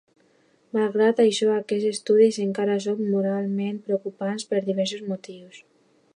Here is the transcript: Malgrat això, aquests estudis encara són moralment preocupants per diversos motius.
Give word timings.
Malgrat 0.77 1.21
això, 1.23 1.49
aquests 1.57 1.85
estudis 1.89 2.41
encara 2.47 2.79
són 2.87 3.05
moralment 3.13 3.81
preocupants 3.91 4.51
per 4.55 4.67
diversos 4.71 5.07
motius. 5.13 5.63